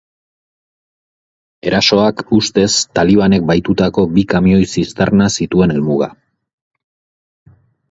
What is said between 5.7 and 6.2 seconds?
helmuga.